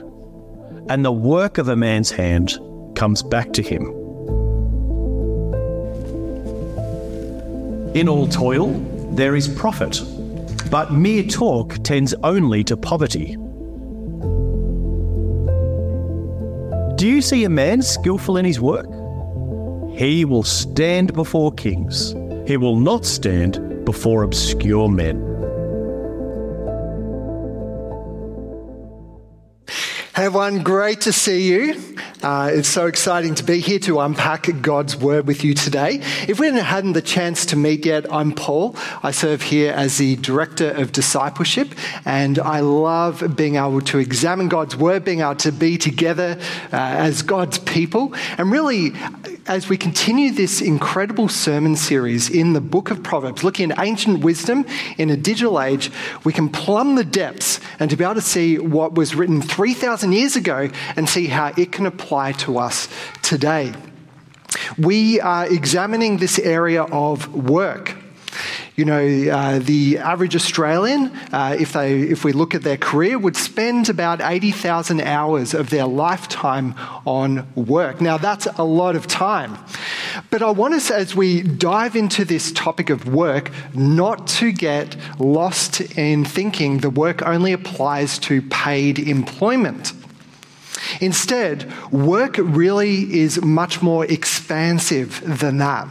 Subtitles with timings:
[0.90, 2.60] and the work of a man's hand
[2.96, 3.84] comes back to him.
[7.96, 8.72] In all toil,
[9.16, 10.02] there is profit,
[10.70, 13.38] but mere talk tends only to poverty.
[17.04, 18.88] Do you see a man skillful in his work?
[19.92, 22.16] He will stand before kings.
[22.48, 25.33] He will not stand before obscure men.
[30.16, 31.82] Hey everyone, great to see you.
[32.22, 36.02] Uh, it's so exciting to be here to unpack God's Word with you today.
[36.28, 38.76] If we hadn't had the chance to meet yet, I'm Paul.
[39.02, 41.74] I serve here as the Director of Discipleship,
[42.06, 46.38] and I love being able to examine God's Word, being able to be together
[46.72, 48.94] uh, as God's people, and really
[49.46, 54.24] as we continue this incredible sermon series in the book of Proverbs, looking at ancient
[54.24, 54.66] wisdom
[54.98, 55.92] in a digital age,
[56.24, 60.14] we can plumb the depths and to be able to see what was written 3,000
[60.14, 62.88] years ago and see how it can apply to us
[63.22, 63.74] today.
[64.78, 67.98] We are examining this area of work.
[68.76, 73.20] You know, uh, the average Australian, uh, if, they, if we look at their career,
[73.20, 76.74] would spend about 80,000 hours of their lifetime
[77.06, 78.02] on work.
[78.02, 79.60] Now, that's a lot of time.
[80.32, 84.96] But I want us, as we dive into this topic of work, not to get
[85.20, 89.94] lost in thinking the work only applies to paid employment.
[91.00, 95.88] Instead, work really is much more expansive than that.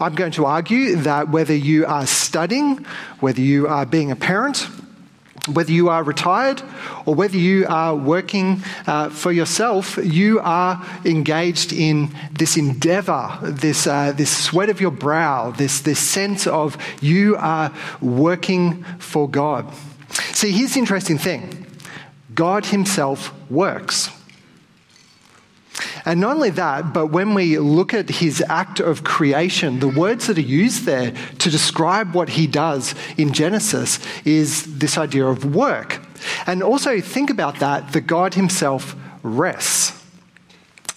[0.00, 2.84] I'm going to argue that whether you are studying,
[3.20, 4.68] whether you are being a parent,
[5.48, 6.62] whether you are retired
[7.04, 13.86] or whether you are working uh, for yourself, you are engaged in this endeavor, this,
[13.86, 19.70] uh, this sweat of your brow, this, this sense of you are working for God.
[20.32, 21.66] See, here's the interesting thing
[22.34, 24.10] God Himself works.
[26.06, 30.26] And not only that, but when we look at his act of creation, the words
[30.26, 35.54] that are used there to describe what he does in Genesis is this idea of
[35.54, 36.00] work.
[36.46, 40.02] And also think about that that God himself rests.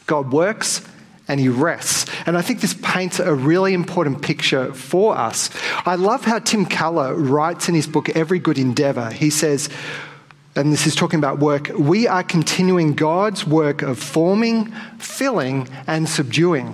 [0.07, 0.85] God works
[1.27, 2.05] and he rests.
[2.25, 5.49] And I think this paints a really important picture for us.
[5.85, 9.09] I love how Tim Keller writes in his book, Every Good Endeavor.
[9.11, 9.69] He says,
[10.57, 16.09] and this is talking about work, we are continuing God's work of forming, filling, and
[16.09, 16.73] subduing.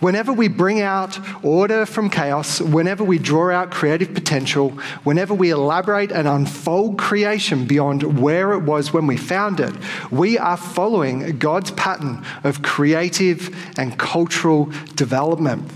[0.00, 4.70] Whenever we bring out order from chaos, whenever we draw out creative potential,
[5.04, 9.74] whenever we elaborate and unfold creation beyond where it was when we found it,
[10.10, 15.70] we are following God's pattern of creative and cultural development.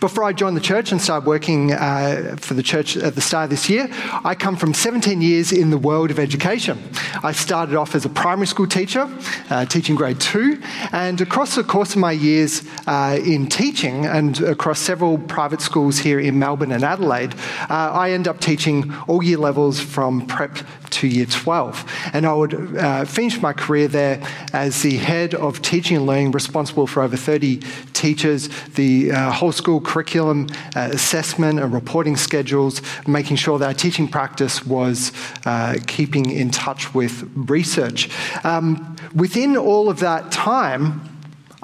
[0.00, 3.44] Before I joined the church and started working uh, for the church at the start
[3.44, 3.88] of this year,
[4.24, 6.90] I come from 17 years in the world of education.
[7.22, 9.08] I started off as a primary school teacher,
[9.48, 10.60] uh, teaching grade two,
[10.92, 15.96] and across the course of my years uh, in teaching and across several private schools
[15.96, 17.34] here in Melbourne and Adelaide,
[17.70, 20.58] uh, I end up teaching all year levels from prep
[20.96, 22.10] to year 12.
[22.12, 24.22] And I would uh, finish my career there
[24.52, 27.60] as the head of teaching and learning, responsible for over 30
[27.92, 33.74] teachers, the uh, whole school curriculum uh, assessment and reporting schedules, making sure that our
[33.74, 35.12] teaching practice was
[35.44, 38.08] uh, keeping in touch with research.
[38.44, 41.15] Um, within all of that time,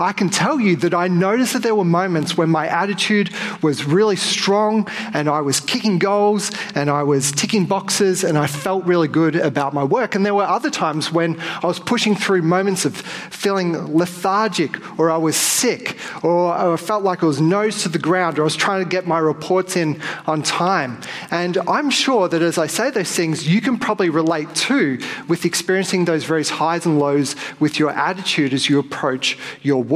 [0.02, 3.31] I can tell you that I noticed that there were moments when my attitude
[3.62, 8.49] was really strong and I was kicking goals and I was ticking boxes and I
[8.49, 10.16] felt really good about my work.
[10.16, 15.08] And there were other times when I was pushing through moments of feeling lethargic or
[15.08, 18.44] I was sick or I felt like I was nose to the ground or I
[18.44, 21.00] was trying to get my reports in on time.
[21.31, 24.98] And I'm sure that as I say those things, you can probably relate too
[25.28, 29.92] with experiencing those various highs and lows with your attitude as you approach your work.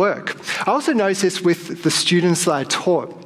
[0.66, 3.25] I also noticed this with the students that I taught.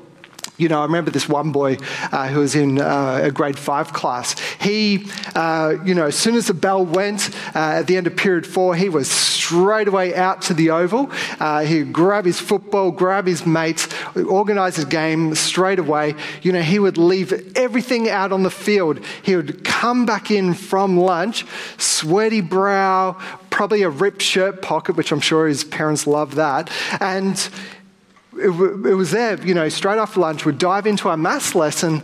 [0.60, 1.78] You know, I remember this one boy
[2.12, 4.38] uh, who was in uh, a grade five class.
[4.60, 8.14] He, uh, you know, as soon as the bell went uh, at the end of
[8.14, 11.10] period four, he was straight away out to the oval.
[11.38, 16.14] Uh, he'd grab his football, grab his mates, organise his game straight away.
[16.42, 19.00] You know, he would leave everything out on the field.
[19.22, 21.46] He would come back in from lunch,
[21.78, 26.70] sweaty brow, probably a ripped shirt pocket, which I'm sure his parents loved that.
[27.00, 27.48] And
[28.40, 28.50] it,
[28.86, 32.02] it was there, you know, straight after lunch, we'd dive into our maths lesson,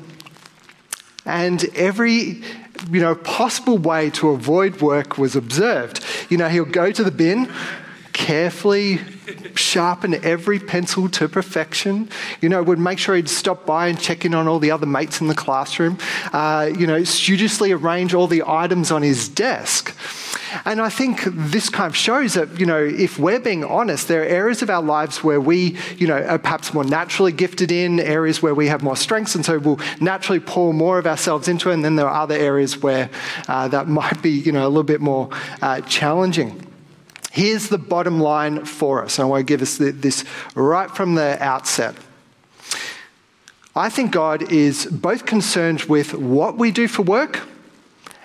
[1.25, 2.43] and every
[2.91, 6.05] you know, possible way to avoid work was observed.
[6.29, 7.51] You know, he'll go to the bin,
[8.17, 8.99] carefully
[9.55, 12.09] sharpen every pencil to perfection.
[12.41, 14.87] You know, would make sure he'd stop by and check in on all the other
[14.87, 15.99] mates in the classroom.
[16.33, 19.95] Uh, you know, studiously arrange all the items on his desk.
[20.65, 24.23] And I think this kind of shows that, you know, if we're being honest, there
[24.23, 28.01] are areas of our lives where we, you know, are perhaps more naturally gifted in,
[28.01, 31.69] areas where we have more strengths, and so we'll naturally pour more of ourselves into
[31.69, 31.75] it.
[31.75, 33.11] And then there are other areas where
[33.49, 35.29] uh, that might be, you know, a little bit more
[35.61, 36.66] uh, challenging.
[37.37, 39.19] Here's the bottom line for us.
[39.19, 40.25] I want to give us this
[40.55, 41.95] right from the outset.
[43.77, 47.47] I think God is both concerned with what we do for work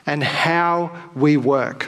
[0.06, 1.88] and how we work.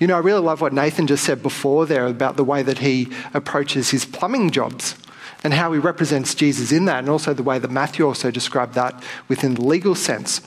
[0.00, 2.78] You know, I really love what Nathan just said before there about the way that
[2.78, 4.96] he approaches his plumbing jobs
[5.44, 8.74] and how he represents Jesus in that, and also the way that Matthew also described
[8.74, 10.40] that within the legal sense.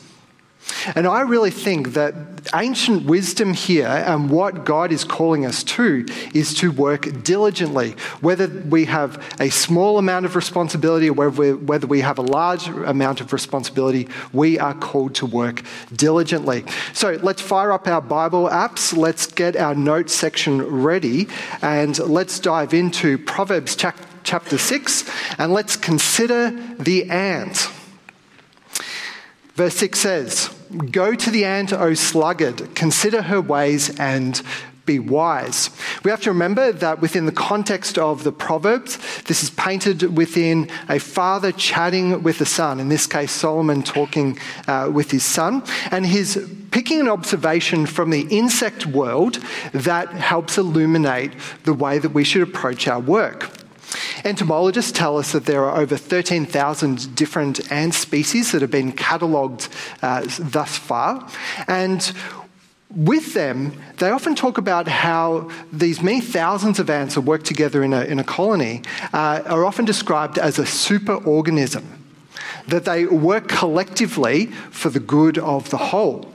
[0.95, 2.13] And I really think that
[2.53, 7.91] ancient wisdom here and what God is calling us to is to work diligently.
[8.19, 13.21] Whether we have a small amount of responsibility or whether, we have a large amount
[13.21, 15.63] of responsibility, we are called to work
[15.95, 16.65] diligently.
[16.93, 21.27] So let's fire up our Bible apps, let's get our notes section ready,
[21.61, 27.69] and let's dive into Proverbs chapter 6 and let's consider the ant.
[29.55, 30.52] Verse 6 says,
[30.91, 34.41] Go to the ant, O sluggard, consider her ways and
[34.85, 35.69] be wise.
[36.03, 40.69] We have to remember that within the context of the Proverbs, this is painted within
[40.89, 44.37] a father chatting with a son, in this case, Solomon talking
[44.67, 46.37] uh, with his son, and he's
[46.71, 49.35] picking an observation from the insect world
[49.73, 51.31] that helps illuminate
[51.63, 53.62] the way that we should approach our work.
[54.23, 59.67] Entomologists tell us that there are over 13,000 different ant species that have been catalogued
[60.01, 61.29] uh, thus far.
[61.67, 62.11] And
[62.95, 67.83] with them, they often talk about how these many thousands of ants that work together
[67.83, 71.83] in a, in a colony uh, are often described as a superorganism,
[72.67, 76.32] that they work collectively for the good of the whole.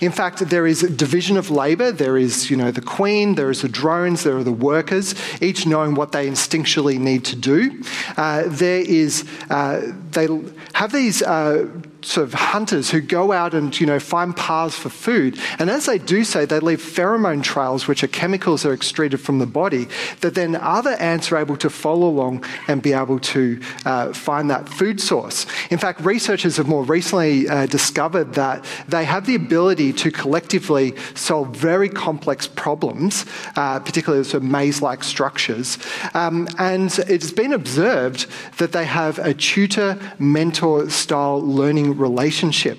[0.00, 1.92] In fact, there is a division of labour.
[1.92, 5.66] There is, you know, the queen, there is the drones, there are the workers, each
[5.66, 7.82] knowing what they instinctually need to do.
[8.16, 10.28] Uh, there is, uh, they
[10.74, 11.68] have these uh,
[12.02, 15.38] sort of hunters who go out and you know find paths for food.
[15.58, 19.20] And as they do so they leave pheromone trails which are chemicals that are excreted
[19.20, 19.88] from the body
[20.20, 24.50] that then other ants are able to follow along and be able to uh, find
[24.50, 25.46] that food source.
[25.70, 30.94] In fact researchers have more recently uh, discovered that they have the ability to collectively
[31.14, 33.24] solve very complex problems
[33.56, 35.78] uh, particularly sort of maze-like structures.
[36.14, 38.26] Um, and it's been observed
[38.58, 42.78] that they have a tutor mentor style learning relationship.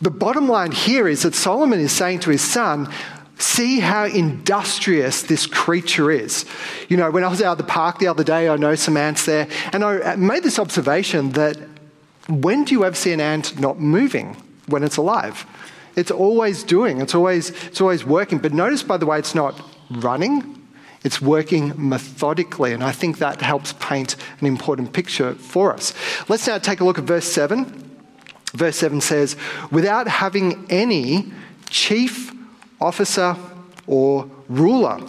[0.00, 2.92] The bottom line here is that Solomon is saying to his son,
[3.40, 6.44] See how industrious this creature is.
[6.90, 8.98] You know, when I was out at the park the other day, I know some
[8.98, 11.56] ants there, and I made this observation that
[12.28, 15.46] when do you ever see an ant not moving when it's alive?
[15.96, 18.38] It's always doing, it's always, it's always working.
[18.38, 19.58] But notice, by the way, it's not
[19.90, 20.59] running,
[21.02, 25.94] it's working methodically, and I think that helps paint an important picture for us.
[26.28, 27.88] Let's now take a look at verse 7.
[28.52, 29.36] Verse 7 says,
[29.70, 31.32] without having any
[31.70, 32.32] chief
[32.80, 33.36] officer
[33.86, 35.00] or ruler.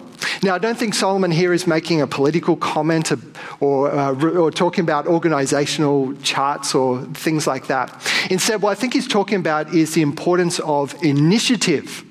[0.43, 3.11] Now, I don't think Solomon here is making a political comment
[3.59, 7.91] or, uh, or talking about organizational charts or things like that.
[8.29, 12.03] Instead, what I think he's talking about is the importance of initiative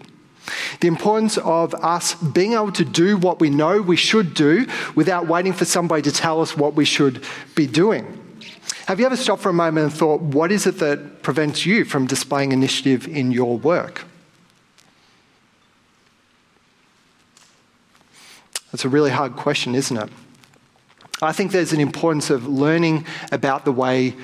[0.81, 5.27] The importance of us being able to do what we know we should do without
[5.27, 8.17] waiting for somebody to tell us what we should be doing.
[8.87, 11.85] Have you ever stopped for a moment and thought, what is it that prevents you
[11.85, 14.05] from displaying initiative in your work?
[18.73, 20.09] That's a really hard question, isn't it?
[21.23, 24.15] I think there's an importance of learning about the way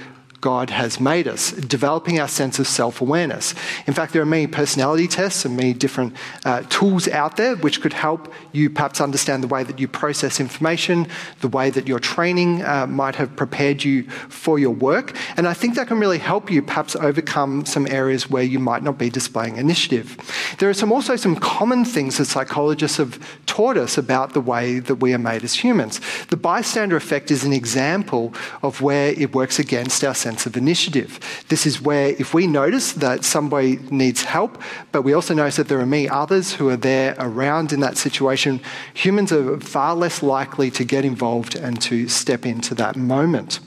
[0.46, 3.52] God has made us, developing our sense of self awareness.
[3.88, 7.80] In fact, there are many personality tests and many different uh, tools out there which
[7.80, 11.08] could help you perhaps understand the way that you process information,
[11.40, 15.16] the way that your training uh, might have prepared you for your work.
[15.36, 18.84] And I think that can really help you perhaps overcome some areas where you might
[18.84, 20.16] not be displaying initiative.
[20.60, 24.78] There are some, also some common things that psychologists have taught us about the way
[24.78, 26.00] that we are made as humans.
[26.28, 30.56] The bystander effect is an example of where it works against our sense sense of
[30.56, 31.18] initiative.
[31.48, 34.60] This is where, if we notice that somebody needs help,
[34.92, 37.96] but we also notice that there are many others who are there around in that
[37.96, 38.60] situation,
[38.92, 43.60] humans are far less likely to get involved and to step into that moment.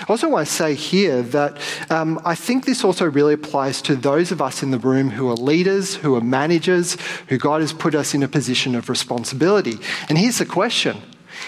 [0.00, 1.58] I also want to say here that
[1.90, 5.28] um, I think this also really applies to those of us in the room who
[5.28, 6.96] are leaders, who are managers,
[7.28, 9.76] who God has put us in a position of responsibility.
[10.08, 11.02] And here's the question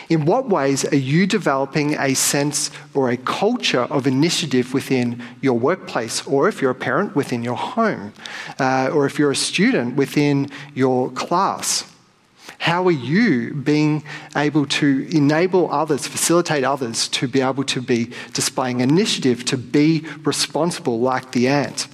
[0.09, 5.59] in what ways are you developing a sense or a culture of initiative within your
[5.59, 8.13] workplace, or if you're a parent, within your home,
[8.59, 11.85] uh, or if you're a student, within your class?
[12.59, 14.03] How are you being
[14.35, 20.05] able to enable others, facilitate others to be able to be displaying initiative, to be
[20.25, 21.87] responsible like the ant?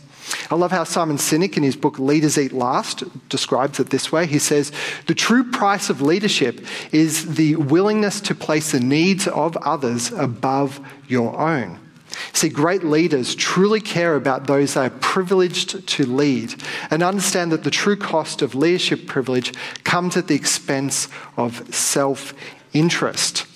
[0.51, 4.27] I love how Simon Sinek in his book Leaders Eat Last describes it this way.
[4.27, 4.73] He says,
[5.07, 10.81] The true price of leadership is the willingness to place the needs of others above
[11.09, 11.81] your own.
[12.33, 16.55] See, great leaders truly care about those they are privileged to lead
[16.91, 19.53] and understand that the true cost of leadership privilege
[19.85, 22.35] comes at the expense of self
[22.73, 23.47] interest.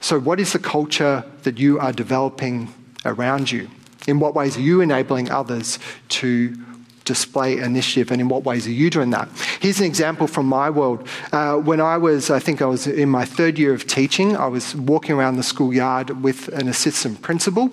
[0.00, 2.72] So, what is the culture that you are developing
[3.04, 3.68] around you?
[4.06, 5.78] In what ways are you enabling others
[6.10, 6.56] to
[7.04, 9.28] display initiative and in what ways are you doing that?
[9.60, 11.06] Here's an example from my world.
[11.32, 14.46] Uh, when I was, I think I was in my third year of teaching, I
[14.46, 17.70] was walking around the schoolyard with an assistant principal.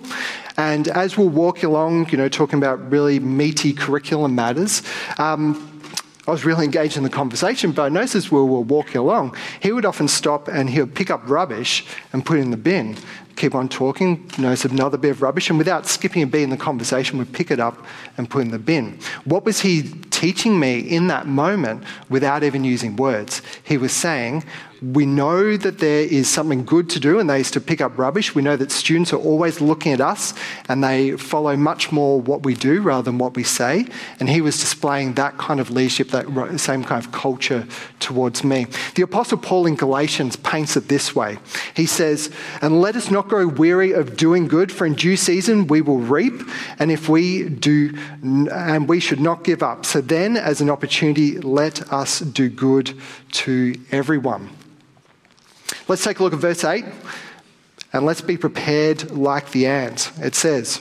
[0.56, 4.82] And as we're walking along, you know, talking about really meaty curriculum matters,
[5.18, 5.66] um,
[6.26, 9.36] I was really engaged in the conversation, but I noticed as we were walking along,
[9.60, 12.56] he would often stop and he would pick up rubbish and put it in the
[12.56, 12.96] bin
[13.40, 16.56] keep on talking, notice another bit of rubbish, and without skipping a beat in the
[16.56, 17.86] conversation, would pick it up
[18.18, 18.98] and put in the bin.
[19.24, 23.40] What was he teaching me in that moment without even using words?
[23.64, 24.44] He was saying,
[24.82, 27.98] we know that there is something good to do and they used to pick up
[27.98, 28.34] rubbish.
[28.34, 30.32] We know that students are always looking at us
[30.68, 33.86] and they follow much more what we do rather than what we say.
[34.18, 37.66] And he was displaying that kind of leadership, that same kind of culture
[37.98, 38.66] towards me.
[38.94, 41.38] The Apostle Paul in Galatians paints it this way
[41.74, 42.30] He says,
[42.62, 45.98] And let us not grow weary of doing good, for in due season we will
[45.98, 46.40] reap.
[46.78, 49.84] And if we do, and we should not give up.
[49.84, 52.98] So then, as an opportunity, let us do good
[53.32, 54.50] to everyone.
[55.90, 56.84] Let's take a look at verse 8
[57.92, 60.12] and let's be prepared like the ant.
[60.18, 60.80] It says,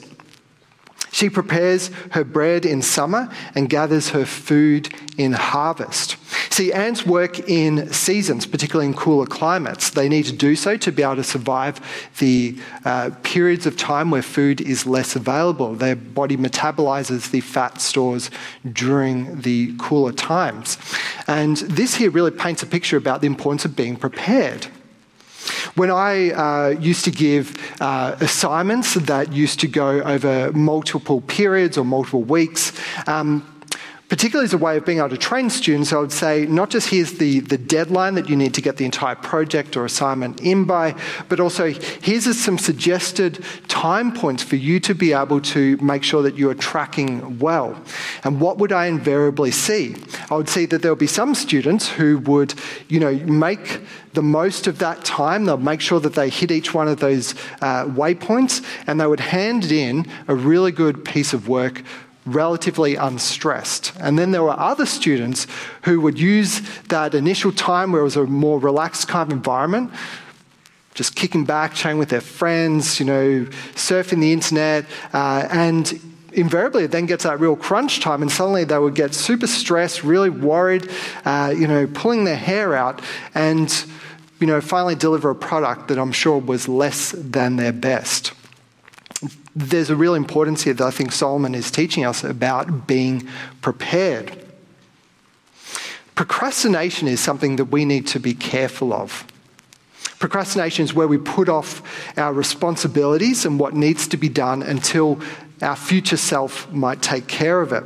[1.12, 6.18] She prepares her bread in summer and gathers her food in harvest.
[6.54, 9.90] See, ants work in seasons, particularly in cooler climates.
[9.90, 11.82] They need to do so to be able to survive
[12.20, 15.74] the uh, periods of time where food is less available.
[15.74, 18.30] Their body metabolizes the fat stores
[18.72, 20.78] during the cooler times.
[21.26, 24.68] And this here really paints a picture about the importance of being prepared.
[25.76, 31.78] When I uh, used to give uh, assignments that used to go over multiple periods
[31.78, 32.74] or multiple weeks,
[33.08, 33.46] um,
[34.10, 36.90] particularly as a way of being able to train students, I would say not just
[36.90, 40.66] here's the, the deadline that you need to get the entire project or assignment in
[40.66, 40.96] by,
[41.30, 46.24] but also here's some suggested time points for you to be able to make sure
[46.24, 47.80] that you are tracking well.
[48.24, 49.96] And what would I invariably see?
[50.32, 52.56] I would see that there would be some students who would,
[52.88, 53.82] you know, make
[54.14, 55.46] the most of that time.
[55.46, 59.20] They'll make sure that they hit each one of those uh, waypoints and they would
[59.20, 61.84] hand in a really good piece of work
[62.36, 63.94] relatively unstressed.
[64.00, 65.48] And then there were other students
[65.84, 69.92] who would use that initial time where it was a more relaxed kind of environment,
[70.94, 73.46] just kicking back, chatting with their friends, you know,
[73.76, 76.00] surfing the internet, uh, and
[76.34, 80.04] invariably it then gets that real crunch time and suddenly they would get super stressed
[80.04, 80.90] really worried
[81.26, 83.02] uh, you know pulling their hair out
[83.34, 83.86] and
[84.40, 88.34] you know finally deliver a product that i'm sure was less than their best
[89.60, 93.28] there's a real importance here that I think Solomon is teaching us about being
[93.62, 94.32] prepared.
[96.16, 99.26] Procrastination is something that we need to be careful of.
[100.18, 101.82] Procrastination is where we put off
[102.18, 105.20] our responsibilities and what needs to be done until
[105.62, 107.84] our future self might take care of it.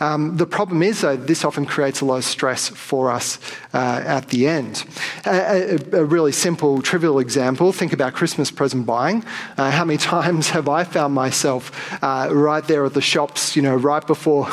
[0.00, 3.38] Um, the problem is, though, this often creates a lot of stress for us
[3.72, 4.84] uh, at the end.
[5.24, 9.24] A, a, a, really simple, trivial example think about Christmas present buying.
[9.56, 11.70] Uh, how many times have I found myself
[12.02, 14.48] uh, right there at the shops, you know, right before,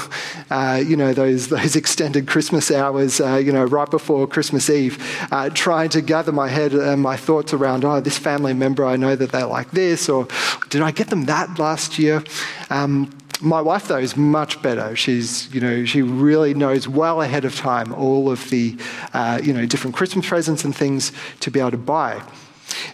[0.52, 5.04] uh, you know, those, those extended Christmas hours, uh, you know, right before Christmas Eve,
[5.32, 8.96] uh, trying to gather my head and my thoughts around, oh, this family member, I
[8.96, 10.28] know that they like this, or
[10.70, 12.24] did I get them that last year?
[12.70, 14.96] Um, my wife, though, is much better.
[14.96, 18.78] She's, you know, she really knows well ahead of time all of the,
[19.14, 22.22] uh, you know, different Christmas presents and things to be able to buy.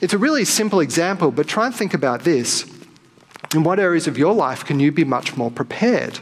[0.01, 2.71] It's a really simple example, but try and think about this.
[3.53, 6.19] In what areas of your life can you be much more prepared?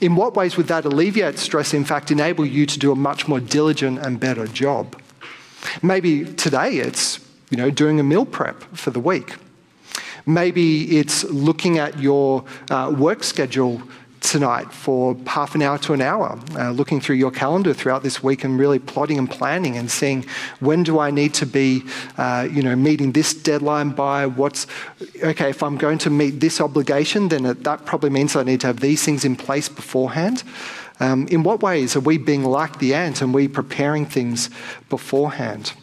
[0.00, 3.28] In what ways would that alleviate stress, in fact, enable you to do a much
[3.28, 5.00] more diligent and better job?
[5.82, 9.34] Maybe today it's, you know, doing a meal prep for the week.
[10.26, 13.82] Maybe it's looking at your uh, work schedule
[14.24, 18.22] tonight for half an hour to an hour, uh, looking through your calendar throughout this
[18.22, 20.24] week and really plotting and planning and seeing
[20.60, 21.82] when do I need to be,
[22.16, 24.66] uh, you know, meeting this deadline by what's,
[25.22, 28.68] okay, if I'm going to meet this obligation, then that probably means I need to
[28.68, 30.42] have these things in place beforehand.
[31.00, 34.48] Um, in what ways are we being like the ant and we preparing things
[34.88, 35.74] beforehand?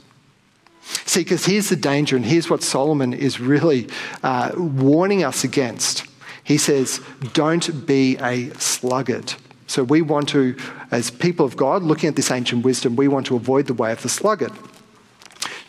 [1.05, 3.87] See, because here's the danger, and here's what Solomon is really
[4.23, 6.05] uh, warning us against.
[6.43, 7.01] He says,
[7.33, 9.33] Don't be a sluggard.
[9.67, 10.57] So we want to,
[10.91, 13.91] as people of God, looking at this ancient wisdom, we want to avoid the way
[13.91, 14.51] of the sluggard.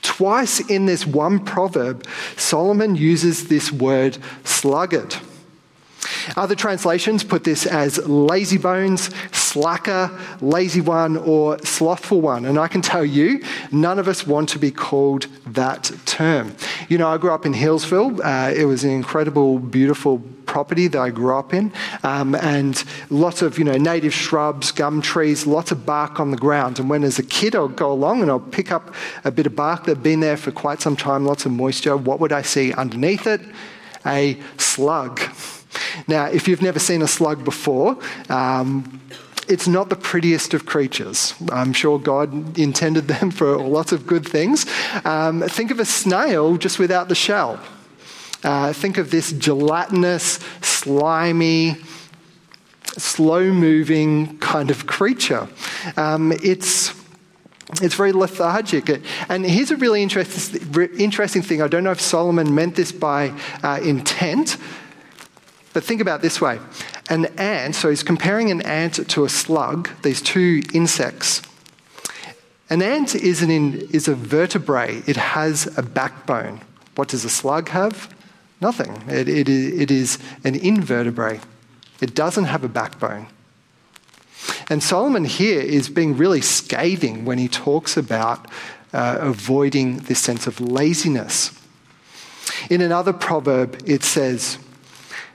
[0.02, 2.04] Twice in this one proverb,
[2.36, 5.14] Solomon uses this word sluggard.
[6.36, 10.10] Other translations put this as lazy bones, slacker,
[10.40, 12.44] lazy one, or slothful one.
[12.44, 16.54] And I can tell you, none of us want to be called that term.
[16.88, 18.20] You know, I grew up in Healesville.
[18.22, 23.40] Uh, it was an incredible, beautiful property that I grew up in, um, and lots
[23.40, 26.78] of you know native shrubs, gum trees, lots of bark on the ground.
[26.78, 29.56] And when as a kid I'll go along and I'll pick up a bit of
[29.56, 31.96] bark that'd been there for quite some time, lots of moisture.
[31.96, 33.40] What would I see underneath it?
[34.04, 35.20] A slug.
[36.08, 39.00] Now, if you've never seen a slug before, um,
[39.48, 41.34] it's not the prettiest of creatures.
[41.50, 44.66] I'm sure God intended them for lots of good things.
[45.04, 47.60] Um, think of a snail just without the shell.
[48.44, 51.76] Uh, think of this gelatinous, slimy,
[52.98, 55.48] slow moving kind of creature.
[55.96, 56.94] Um, it's
[57.80, 58.90] it's very lethargic.
[59.30, 61.62] And here's a really interesting, interesting thing.
[61.62, 64.58] I don't know if Solomon meant this by uh, intent,
[65.72, 66.58] but think about this way
[67.08, 71.42] an ant, so he's comparing an ant to a slug, these two insects.
[72.70, 76.62] An ant is, an in, is a vertebrae, it has a backbone.
[76.94, 78.14] What does a slug have?
[78.60, 79.02] Nothing.
[79.08, 81.40] It, it, it is an invertebrate,
[82.00, 83.26] it doesn't have a backbone.
[84.70, 88.46] And Solomon here is being really scathing when he talks about
[88.92, 91.58] uh, avoiding this sense of laziness.
[92.70, 94.58] In another proverb, it says,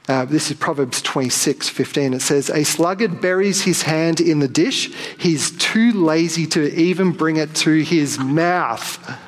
[0.07, 2.13] uh, this is Proverbs 26 15.
[2.13, 4.93] It says, A sluggard buries his hand in the dish.
[5.17, 8.99] He's too lazy to even bring it to his mouth.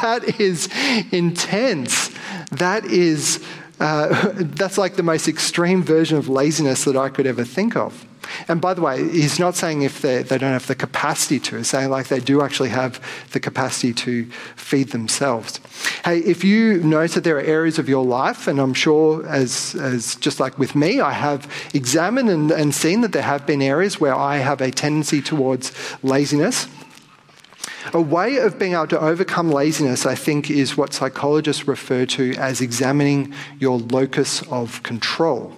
[0.00, 0.70] That is
[1.12, 2.10] intense.
[2.50, 3.44] That is,
[3.80, 8.06] uh, that's like the most extreme version of laziness that I could ever think of.
[8.48, 11.58] And by the way, he's not saying if they, they don't have the capacity to,
[11.58, 13.00] he's saying like they do actually have
[13.32, 14.24] the capacity to
[14.56, 15.60] feed themselves.
[16.04, 19.74] Hey, if you notice that there are areas of your life, and I'm sure as,
[19.76, 23.62] as just like with me, I have examined and, and seen that there have been
[23.62, 26.66] areas where I have a tendency towards laziness.
[27.92, 32.34] A way of being able to overcome laziness, I think, is what psychologists refer to
[32.34, 35.54] as examining your locus of control.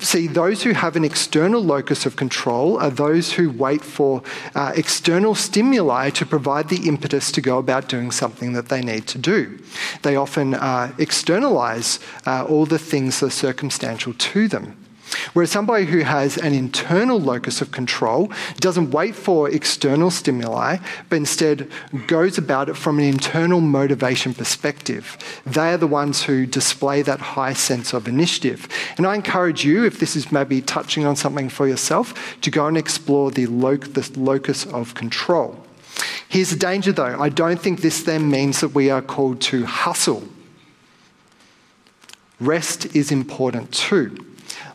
[0.00, 4.22] See, those who have an external locus of control are those who wait for
[4.54, 9.06] uh, external stimuli to provide the impetus to go about doing something that they need
[9.08, 9.58] to do.
[10.02, 14.76] They often uh, externalize uh, all the things that are circumstantial to them.
[15.32, 21.16] Whereas somebody who has an internal locus of control doesn't wait for external stimuli, but
[21.16, 21.70] instead
[22.06, 25.16] goes about it from an internal motivation perspective.
[25.44, 28.68] They are the ones who display that high sense of initiative.
[28.96, 32.66] And I encourage you, if this is maybe touching on something for yourself, to go
[32.66, 35.64] and explore the, the locus of control.
[36.28, 39.66] Here's the danger though I don't think this then means that we are called to
[39.66, 40.22] hustle
[42.40, 44.16] Rest is important too.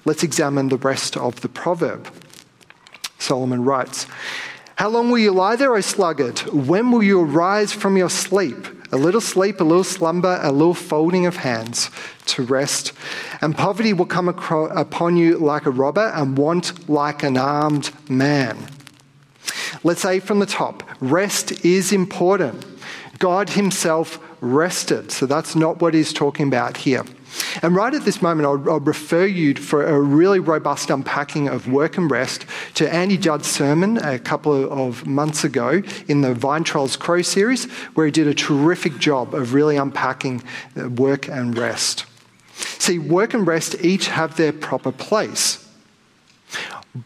[0.06, 2.08] Let's examine the rest of the proverb.
[3.18, 4.06] Solomon writes,
[4.76, 6.40] How long will you lie there, O sluggard?
[6.54, 8.68] When will you arise from your sleep?
[8.92, 11.90] A little sleep, a little slumber, a little folding of hands
[12.28, 12.94] to rest.
[13.42, 18.58] And poverty will come upon you like a robber, and want like an armed man.
[19.84, 22.64] Let's say from the top rest is important.
[23.18, 25.12] God Himself rested.
[25.12, 27.04] So that's not what He's talking about here.
[27.62, 31.68] And right at this moment, I'll, I'll, refer you for a really robust unpacking of
[31.68, 36.64] work and rest to Andy Judd's sermon a couple of months ago in the Vine
[36.64, 37.66] Trolls Crow series,
[37.96, 40.44] where he did a terrific job of really unpacking
[40.80, 42.06] uh, work and rest.
[42.56, 45.62] See, work and rest each have their proper place.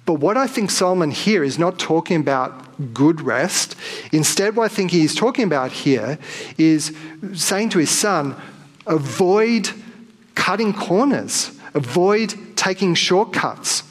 [0.06, 3.76] But what I think Solomon here is not talking about good rest.
[4.12, 6.20] Instead, what I think he's talking about here
[6.58, 6.96] is
[7.34, 8.36] saying to his son,
[8.86, 9.70] avoid
[10.40, 13.84] cutting corners, avoid taking shortcuts.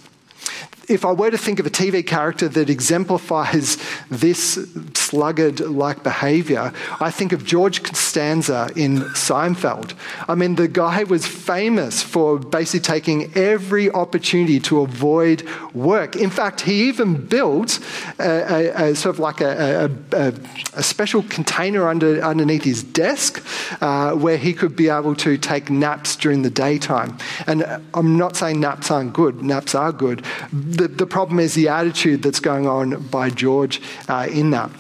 [0.89, 3.77] If I were to think of a TV character that exemplifies
[4.11, 4.59] this
[4.95, 9.95] sluggard like behavior, I think of George Costanza in Seinfeld.
[10.29, 16.17] I mean, the guy was famous for basically taking every opportunity to avoid work.
[16.17, 17.81] In fact, he even built
[18.19, 23.45] a, a, a sort of like a, a, special container under, underneath his desk
[23.83, 27.17] uh, where he could be able to take naps during the daytime.
[27.47, 30.25] And I'm not saying naps aren't good, naps are good.
[30.79, 34.71] The, the problem is the attitude that's going on by George uh, in that.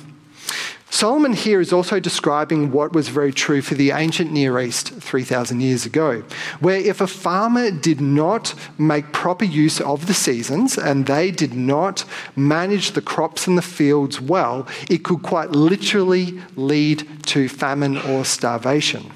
[0.90, 5.60] Solomon here is also describing what was very true for the ancient Near East 3,000
[5.60, 6.22] years ago,
[6.60, 11.52] where if a farmer did not make proper use of the seasons and they did
[11.52, 12.04] not
[12.36, 18.24] manage the crops in the fields well, it could quite literally lead to famine or
[18.24, 19.10] starvation.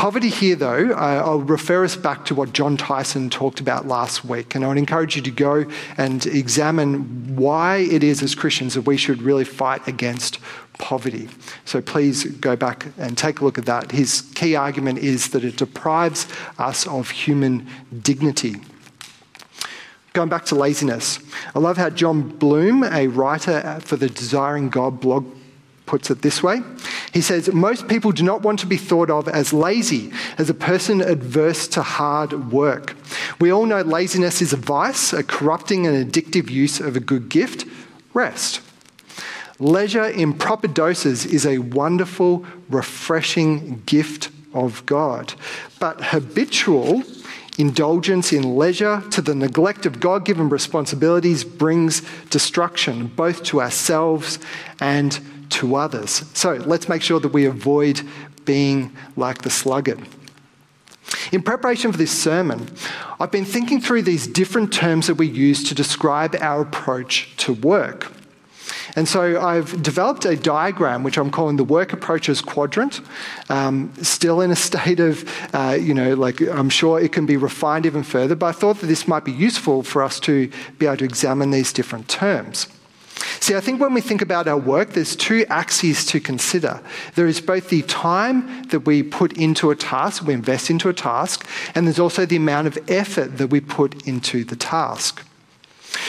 [0.00, 4.24] Poverty here, though, uh, I'll refer us back to what John Tyson talked about last
[4.24, 5.66] week, and I would encourage you to go
[5.98, 10.38] and examine why it is as Christians that we should really fight against
[10.78, 11.28] poverty.
[11.66, 13.92] So please go back and take a look at that.
[13.92, 17.66] His key argument is that it deprives us of human
[18.00, 18.56] dignity.
[20.14, 21.18] Going back to laziness,
[21.54, 25.26] I love how Jon Bloom, a writer for the Desiring God blog
[25.84, 26.62] puts it this way.
[27.12, 30.54] He says, Most people do not want to be thought of as lazy, as a
[30.54, 32.94] person adverse to hard work.
[33.40, 37.28] We all know laziness is a vice, a corrupting and addictive use of a good
[37.28, 37.66] gift
[38.14, 38.60] rest.
[39.58, 45.34] Leisure in proper doses is a wonderful, refreshing gift of God.
[45.78, 47.02] But habitual
[47.58, 54.38] indulgence in leisure to the neglect of God given responsibilities brings destruction, both to ourselves
[54.80, 56.24] and to others.
[56.34, 58.02] So let's make sure that we avoid
[58.44, 60.00] being like the sluggard.
[61.32, 62.68] In preparation for this sermon,
[63.18, 67.52] I've been thinking through these different terms that we use to describe our approach to
[67.52, 68.12] work.
[68.96, 73.00] And so I've developed a diagram which I'm calling the work approaches quadrant.
[73.48, 77.36] Um, still in a state of, uh, you know, like I'm sure it can be
[77.36, 80.86] refined even further, but I thought that this might be useful for us to be
[80.86, 82.66] able to examine these different terms.
[83.40, 86.80] See, I think when we think about our work, there's two axes to consider.
[87.14, 90.94] There is both the time that we put into a task, we invest into a
[90.94, 95.24] task, and there's also the amount of effort that we put into the task.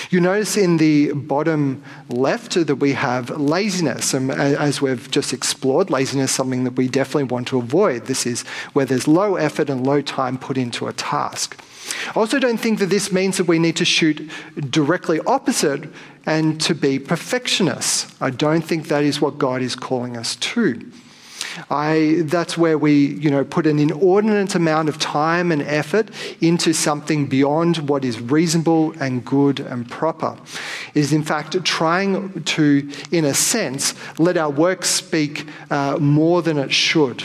[0.10, 4.13] You notice in the bottom left that we have laziness.
[4.13, 8.06] And as we've just explored, laziness is something that we definitely want to avoid.
[8.06, 8.41] This is
[8.74, 11.60] where there's low effort and low time put into a task.
[12.08, 14.30] I also don't think that this means that we need to shoot
[14.69, 15.89] directly opposite
[16.26, 18.16] and to be perfectionists.
[18.22, 20.92] I don't think that is what God is calling us to.
[21.70, 26.74] I, that's where we you know, put an inordinate amount of time and effort into
[26.74, 30.38] something beyond what is reasonable and good and proper.
[30.94, 36.42] It is, in fact, trying to, in a sense, let our work speak uh, more
[36.42, 37.24] than it should.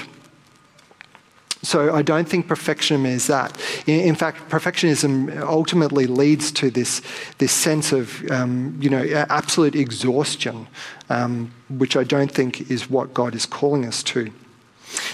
[1.66, 3.60] So I don't think perfectionism is that.
[3.88, 7.02] In, fact, perfectionism ultimately leads to this,
[7.38, 10.68] this sense of um, you know, absolute exhaustion,
[11.10, 14.30] um, which I don't think is what God is calling us to.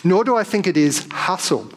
[0.05, 1.71] Nor do I think it is hustle.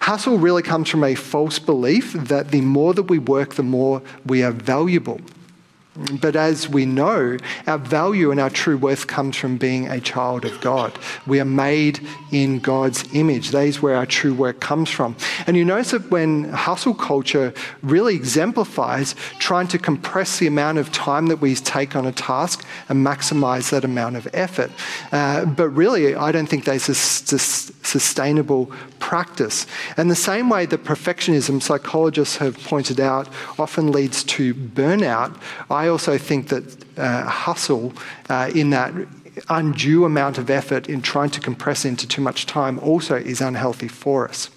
[0.00, 4.00] Hustle really comes from a false belief that the more that we work, the more
[4.24, 5.20] we are valuable.
[6.20, 7.36] But as we know,
[7.66, 10.98] our value and our true worth comes from being a child of God.
[11.26, 12.00] We are made
[12.32, 13.50] in God's image.
[13.50, 15.16] That is where our true work comes from.
[15.46, 20.90] And you notice that when hustle culture really exemplifies trying to compress the amount of
[20.92, 24.70] time that we take on a task and maximize that amount of effort.
[25.12, 29.66] Uh, but really, I don't think that's a sustainable practice.
[29.96, 35.36] And the same way that perfectionism, psychologists have pointed out, often leads to burnout,
[35.68, 37.92] I also think that uh, hustle
[38.28, 38.94] uh, in that
[39.48, 43.88] undue amount of effort in trying to compress into too much time also is unhealthy
[43.88, 44.50] for us.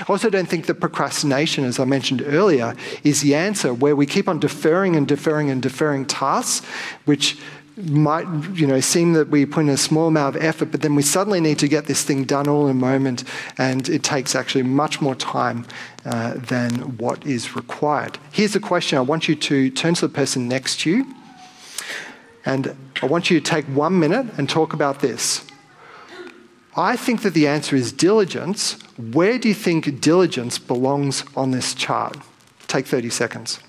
[0.00, 4.06] I also don't think that procrastination, as I mentioned earlier, is the answer, where we
[4.06, 6.64] keep on deferring and deferring and deferring tasks,
[7.04, 7.38] which
[7.76, 10.94] might you know seem that we put in a small amount of effort but then
[10.94, 13.22] we suddenly need to get this thing done all in a moment
[13.58, 15.66] and it takes actually much more time
[16.06, 18.18] uh, than what is required.
[18.32, 18.96] Here's a question.
[18.96, 21.14] I want you to turn to the person next to you
[22.46, 25.44] and i want you to take one minute and talk about this.
[26.76, 28.78] I think that the answer is diligence.
[28.96, 32.16] Where do you think diligence belongs on this chart?
[32.68, 33.60] Take 30 seconds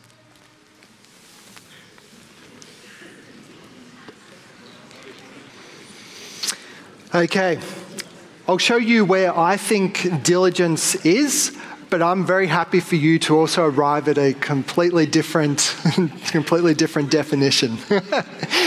[7.18, 7.60] Okay,
[8.48, 11.58] I'll show you where I think diligence is,
[11.90, 15.76] but I'm very happy for you to also arrive at a completely different,
[16.28, 17.78] completely different definition.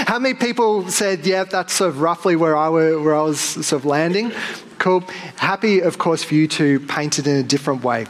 [0.09, 3.39] How many people said, "Yeah, that's sort of roughly where I, were, where I was
[3.39, 4.33] sort of landing"?
[4.79, 5.05] Cool.
[5.37, 8.09] Happy, of course, for you to paint it in a different way.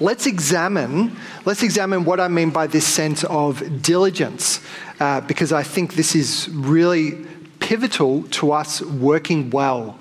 [0.00, 1.14] Let's examine,
[1.44, 4.62] let's examine what I mean by this sense of diligence,
[5.00, 7.26] uh, because I think this is really
[7.68, 9.98] pivotal to us working well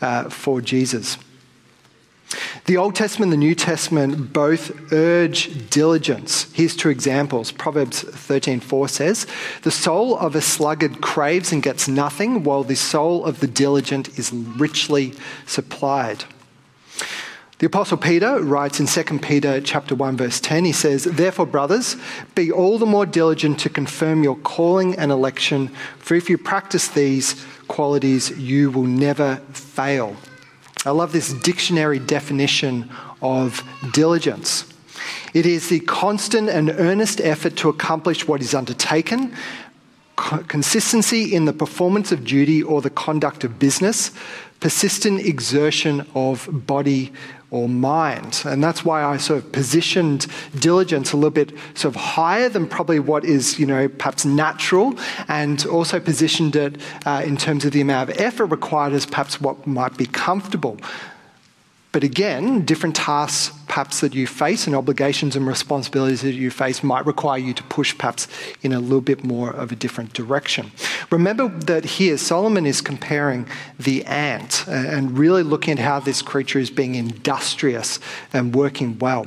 [0.00, 1.18] uh, for Jesus.
[2.66, 6.46] The Old Testament and the New Testament both urge diligence.
[6.52, 7.50] Here's two examples.
[7.50, 9.26] Proverbs 13:4 says,
[9.62, 14.16] "The soul of a sluggard craves and gets nothing, while the soul of the diligent
[14.16, 15.12] is richly
[15.46, 16.26] supplied."
[17.60, 21.94] The apostle Peter writes in 2 Peter chapter 1 verse 10 he says therefore brothers
[22.34, 25.68] be all the more diligent to confirm your calling and election
[25.98, 30.16] for if you practice these qualities you will never fail.
[30.86, 34.64] I love this dictionary definition of diligence.
[35.34, 39.36] It is the constant and earnest effort to accomplish what is undertaken,
[40.16, 44.12] consistency in the performance of duty or the conduct of business,
[44.60, 47.12] persistent exertion of body
[47.50, 48.42] or mind.
[48.44, 50.26] And that's why I sort of positioned
[50.58, 54.94] diligence a little bit sort of higher than probably what is, you know, perhaps natural,
[55.28, 59.40] and also positioned it uh, in terms of the amount of effort required as perhaps
[59.40, 60.78] what might be comfortable.
[61.92, 66.82] But again, different tasks perhaps that you face and obligations and responsibilities that you face
[66.84, 68.28] might require you to push perhaps
[68.62, 70.70] in a little bit more of a different direction.
[71.10, 73.46] Remember that here Solomon is comparing
[73.78, 77.98] the ant uh, and really looking at how this creature is being industrious
[78.32, 79.26] and working well.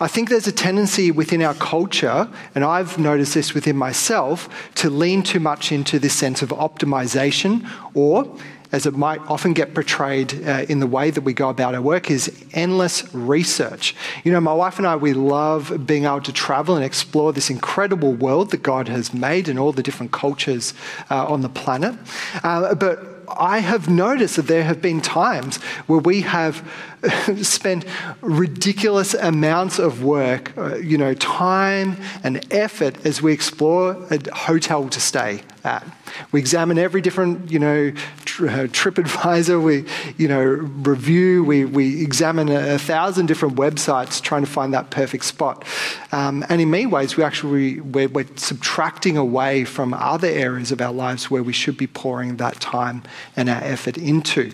[0.00, 4.90] I think there's a tendency within our culture, and I've noticed this within myself, to
[4.90, 8.36] lean too much into this sense of optimization or
[8.72, 11.82] as it might often get portrayed uh, in the way that we go about our
[11.82, 13.94] work, is endless research.
[14.24, 17.50] You know, my wife and I, we love being able to travel and explore this
[17.50, 20.74] incredible world that God has made and all the different cultures
[21.10, 21.94] uh, on the planet.
[22.42, 25.56] Uh, but I have noticed that there have been times
[25.86, 26.66] where we have
[27.42, 27.84] spent
[28.20, 34.88] ridiculous amounts of work, uh, you know, time and effort as we explore a hotel
[34.88, 35.86] to stay at.
[36.30, 39.84] We examine every different, you know, uh, TripAdvisor, we,
[40.16, 44.90] you know, review, we, we examine a, a, thousand different websites trying to find that
[44.90, 45.64] perfect spot.
[46.12, 50.80] Um, and in many ways, we actually, we're, we're subtracting away from other areas of
[50.80, 53.02] our lives where we should be pouring that time
[53.36, 54.52] and our effort into.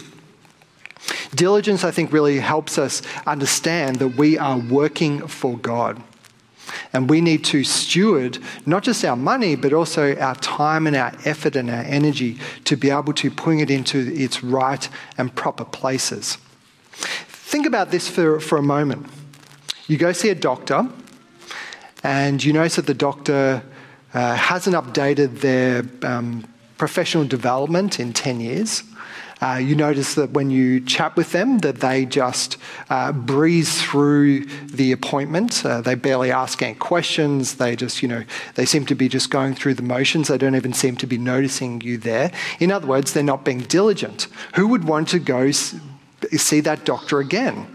[1.35, 6.03] Diligence, I think, really helps us understand that we are working for God.
[6.93, 11.13] And we need to steward not just our money, but also our time and our
[11.25, 15.65] effort and our energy to be able to put it into its right and proper
[15.65, 16.39] places.
[16.93, 19.07] Think about this for, for a moment.
[19.87, 20.89] You go see a doctor,
[22.03, 23.63] and you notice that the doctor
[24.15, 26.47] uh, hasn't updated their um,
[26.77, 28.83] professional development in 10 years.
[29.41, 32.57] Uh, you notice that when you chat with them, that they just
[32.91, 35.65] uh, breeze through the appointment.
[35.65, 37.55] Uh, they barely ask any questions.
[37.55, 38.25] They just, you know,
[38.57, 40.29] they seem to be just going through the motions.
[40.29, 42.33] They don't even seem to be noticing you there.
[42.59, 44.27] In other words, they're not being diligent.
[44.57, 47.67] Who would want to go see that doctor again?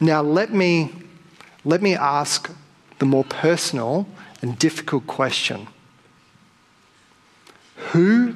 [0.00, 0.92] Now, let me
[1.64, 2.50] let me ask
[2.98, 4.08] the more personal
[4.40, 5.68] and difficult question
[7.92, 8.34] Who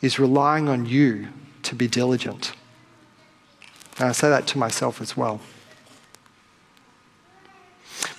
[0.00, 1.28] is relying on you
[1.64, 2.52] to be diligent?
[3.98, 5.40] And I say that to myself as well.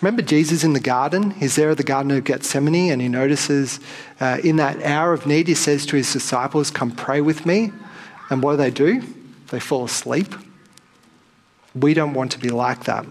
[0.01, 1.31] Remember Jesus in the garden?
[1.31, 3.79] He's there at the Garden of Gethsemane and he notices
[4.19, 7.71] uh, in that hour of need, he says to his disciples, Come pray with me.
[8.29, 9.01] And what do they do?
[9.47, 10.33] They fall asleep.
[11.75, 13.05] We don't want to be like that.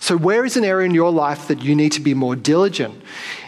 [0.00, 3.02] So, where is an area in your life that you need to be more diligent?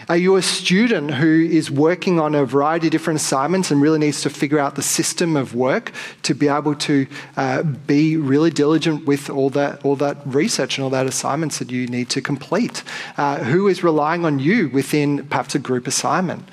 [0.09, 3.99] Are you a student who is working on a variety of different assignments and really
[3.99, 5.91] needs to figure out the system of work
[6.23, 7.05] to be able to
[7.37, 11.69] uh, be really diligent with all that, all that research and all that assignments that
[11.69, 12.83] you need to complete?
[13.17, 16.43] Uh, who is relying on you within perhaps a group assignment?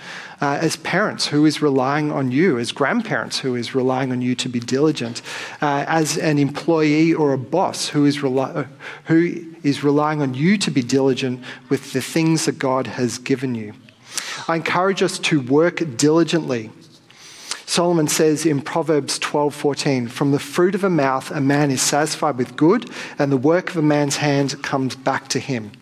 [0.41, 4.35] Uh, as parents, who is relying on you, as grandparents, who is relying on you
[4.35, 5.23] to be diligent,
[5.63, 8.65] uh, as an employee or a boss, who is, uh,
[9.05, 13.55] who is relying on you to be diligent with the things that God has given
[13.55, 13.73] you.
[14.49, 16.71] I encourage us to work diligently.
[17.65, 22.39] Solomon says in Proverbs 12:14, "From the fruit of a mouth a man is satisfied
[22.39, 25.73] with good, and the work of a man's hand comes back to him."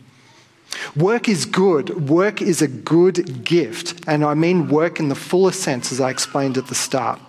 [0.97, 2.09] Work is good.
[2.09, 4.05] Work is a good gift.
[4.07, 7.21] And I mean work in the fullest sense, as I explained at the start.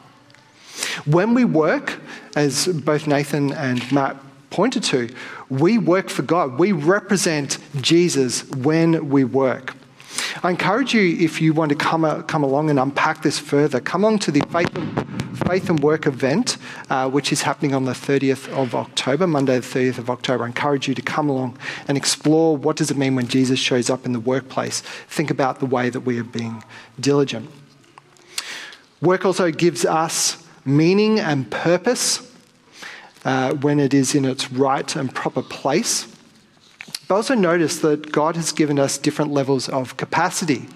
[1.06, 2.00] When we work,
[2.36, 4.18] as both Nathan and Matt
[4.50, 5.14] pointed to,
[5.50, 6.60] we work for God.
[6.60, 9.76] We represent Jesus when we work.
[10.44, 14.04] I encourage you, if you want to come, come along and unpack this further, come
[14.04, 14.70] along to the Faith
[15.48, 16.58] Faith and Work event,
[16.90, 20.44] uh, which is happening on the 30th of October, Monday the 30th of October.
[20.44, 23.90] I encourage you to come along and explore what does it mean when Jesus shows
[23.90, 24.82] up in the workplace.
[25.08, 26.64] Think about the way that we are being
[27.00, 27.50] diligent.
[29.02, 32.32] Work also gives us meaning and purpose
[33.24, 36.08] uh, when it is in its right and proper place.
[37.08, 40.68] But also notice that God has given us different levels of capacity.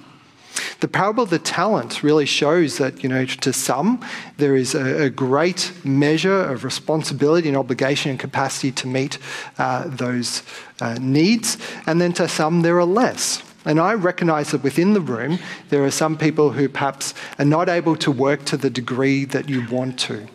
[0.80, 4.06] The parable of the talents really shows that, you know, to some,
[4.38, 9.18] there is a, a great measure of responsibility and obligation and capacity to meet
[9.58, 10.42] uh, those
[10.80, 13.44] uh, needs, and then to some, there are less.
[13.66, 17.68] And I recognize that within the room, there are some people who perhaps are not
[17.68, 20.28] able to work to the degree that you want to.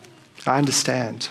[0.46, 1.30] I understand.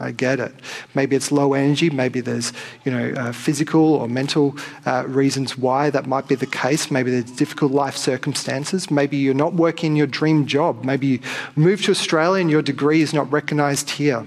[0.00, 0.54] I get it.
[0.94, 1.90] Maybe it's low energy.
[1.90, 2.52] Maybe there's,
[2.84, 6.90] you know, uh, physical or mental uh, reasons why that might be the case.
[6.90, 8.90] Maybe there's difficult life circumstances.
[8.90, 10.84] Maybe you're not working your dream job.
[10.84, 11.20] Maybe you
[11.54, 14.26] moved to Australia and your degree is not recognised here.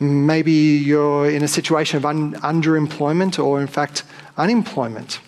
[0.00, 4.02] Maybe you're in a situation of un- underemployment or, in fact,
[4.36, 5.20] unemployment.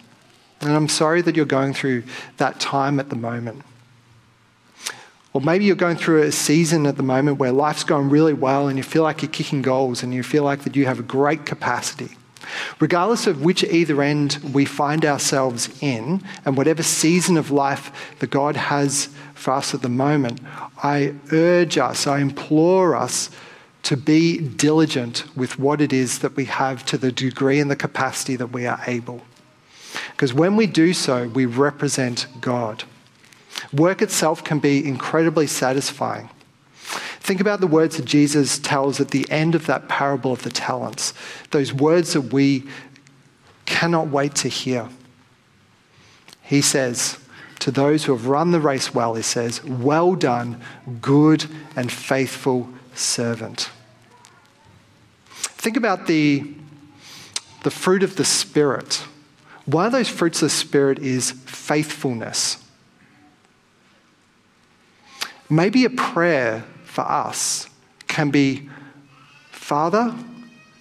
[0.61, 2.05] And I'm sorry that you're going through
[2.37, 3.62] that time at the moment.
[5.37, 8.68] Or maybe you're going through a season at the moment where life's going really well
[8.68, 11.03] and you feel like you're kicking goals and you feel like that you have a
[11.03, 12.16] great capacity.
[12.81, 18.31] Regardless of which either end we find ourselves in, and whatever season of life that
[18.31, 20.40] God has for us at the moment,
[20.83, 23.29] I urge us, I implore us
[23.83, 27.77] to be diligent with what it is that we have to the degree and the
[27.77, 29.20] capacity that we are able.
[30.12, 32.85] Because when we do so, we represent God.
[33.72, 36.31] Work itself can be incredibly satisfying.
[37.20, 40.50] Think about the words that Jesus tells at the end of that parable of the
[40.50, 41.12] talents,
[41.50, 42.64] those words that we
[43.64, 44.88] cannot wait to hear.
[46.42, 47.18] He says,
[47.61, 50.61] to those who have run the race well, he says, Well done,
[51.00, 53.70] good and faithful servant.
[55.35, 56.55] Think about the,
[57.64, 59.05] the fruit of the Spirit.
[59.64, 62.62] One of those fruits of the Spirit is faithfulness.
[65.48, 67.68] Maybe a prayer for us
[68.09, 68.68] can be
[69.50, 70.14] Father,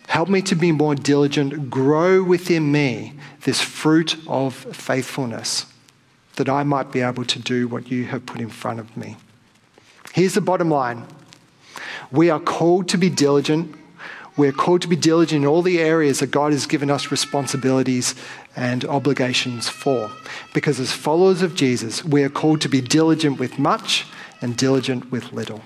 [0.08, 5.65] help me to be more diligent, grow within me this fruit of faithfulness,
[6.36, 9.17] that I might be able to do what you have put in front of me.
[10.13, 11.06] Here's the bottom line
[12.12, 13.75] we are called to be diligent.
[14.38, 18.13] We're called to be diligent in all the areas that God has given us responsibilities
[18.56, 20.12] and obligations for.
[20.54, 24.06] Because as followers of Jesus, we are called to be diligent with much
[24.46, 25.60] and diligent with little.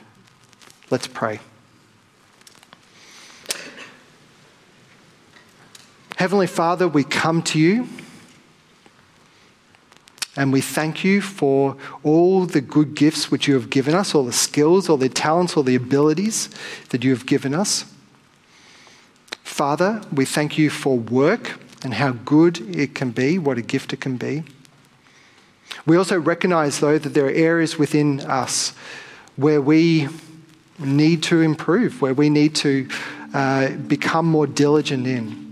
[0.89, 1.41] Let's pray.
[6.15, 7.89] Heavenly Father, we come to you
[10.37, 14.23] and we thank you for all the good gifts which you have given us, all
[14.23, 16.49] the skills, all the talents, all the abilities
[16.91, 17.83] that you have given us.
[19.43, 23.91] Father, we thank you for work and how good it can be, what a gift
[23.91, 24.45] it can be.
[25.89, 28.73] We also recognize, though, that there are areas within us
[29.37, 30.07] where we
[30.77, 32.87] need to improve, where we need to
[33.33, 35.47] uh, become more diligent in.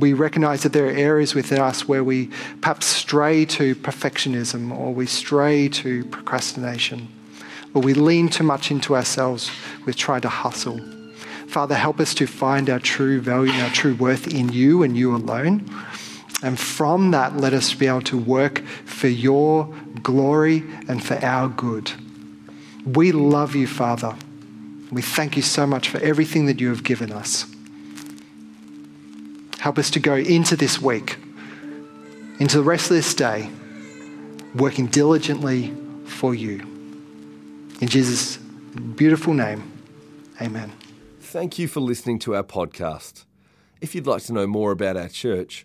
[0.00, 2.28] we recognize that there are areas within us where we
[2.60, 7.06] perhaps stray to perfectionism or we stray to procrastination
[7.74, 9.48] or we lean too much into ourselves
[9.86, 10.80] with trying to hustle.
[11.46, 14.96] Father, help us to find our true value and our true worth in you and
[14.96, 15.70] you alone.
[16.42, 19.72] And from that, let us be able to work for your
[20.02, 21.92] glory and for our good.
[22.84, 24.16] We love you, Father.
[24.90, 27.46] We thank you so much for everything that you have given us.
[29.60, 31.16] Help us to go into this week,
[32.40, 33.48] into the rest of this day,
[34.56, 35.72] working diligently
[36.04, 36.60] for you.
[37.80, 39.70] In Jesus' beautiful name,
[40.40, 40.72] amen.
[41.20, 43.24] Thank you for listening to our podcast.
[43.80, 45.64] If you'd like to know more about our church,